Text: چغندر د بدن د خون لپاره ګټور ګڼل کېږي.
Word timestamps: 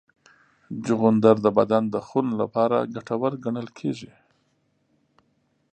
چغندر 0.85 1.35
د 1.45 1.47
بدن 1.57 1.83
د 1.93 1.95
خون 2.07 2.27
لپاره 2.41 2.77
ګټور 2.95 3.33
ګڼل 3.43 3.67
کېږي. 3.79 4.11